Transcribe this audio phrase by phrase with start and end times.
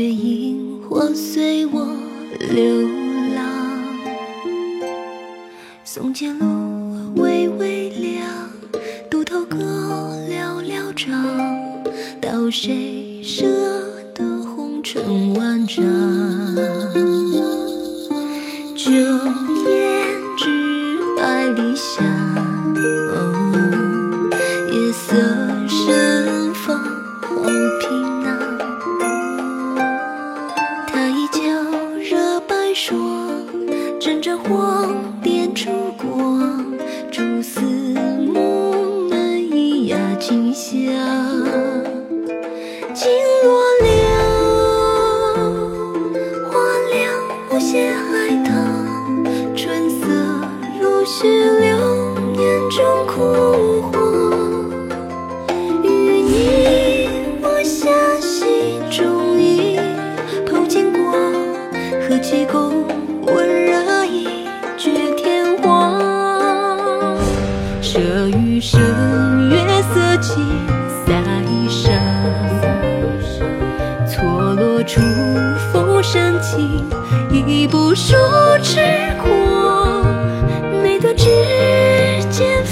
[0.00, 1.86] 月萤火随我
[2.38, 2.88] 流
[3.34, 3.44] 浪。
[5.84, 8.26] 松间路微微凉，
[9.10, 9.58] 渡头歌
[10.26, 11.22] 寥寥唱，
[12.18, 13.44] 到谁舍
[34.10, 36.76] 阵阵黄点烛光。
[37.12, 40.72] 蛛丝木门咿呀清香，
[42.92, 43.08] 金
[43.44, 43.88] 罗凉，
[46.50, 46.58] 花
[46.90, 46.98] 凉
[47.52, 48.50] 无限海棠。
[49.54, 50.06] 春色
[50.82, 51.28] 如许
[51.60, 53.49] 流年中枯
[68.12, 68.80] 这余生
[69.50, 70.40] 月色起
[71.06, 71.14] 洒
[71.46, 71.92] 衣裳，
[74.04, 75.00] 错落处
[75.72, 76.84] 风山情，
[77.30, 78.16] 一步数
[78.64, 78.80] 痴
[79.22, 80.04] 狂。
[80.82, 81.26] 每段指
[82.32, 82.64] 尖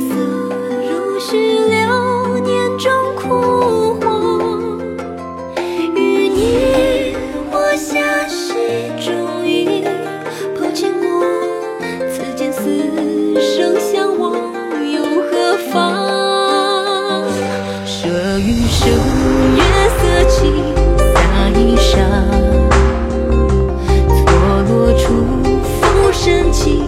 [0.00, 0.14] 色
[0.88, 4.78] 如许流年中枯黄
[5.94, 7.16] 与你
[7.50, 8.54] 我相惜
[8.98, 9.84] 终于
[10.58, 11.24] 抱紧我
[12.10, 12.60] 此间死
[13.40, 14.34] 生相望
[14.92, 17.24] 又何妨
[17.84, 18.08] 舍
[18.38, 18.90] 余生
[19.56, 19.62] 月
[19.98, 20.74] 色轻
[21.14, 21.96] 洒衣裳
[24.08, 24.24] 错
[24.68, 25.04] 落处
[25.62, 26.85] 浮生尽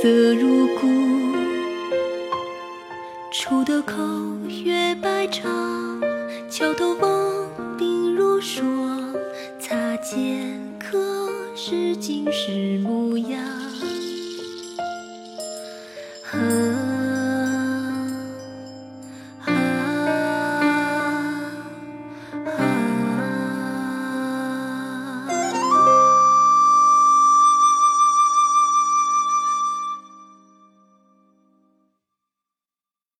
[0.00, 0.86] 色如故，
[3.32, 3.96] 出得口，
[4.46, 6.00] 月白长，
[6.48, 9.12] 桥头望，鬓如霜，
[9.58, 13.42] 擦肩，可是今时模样。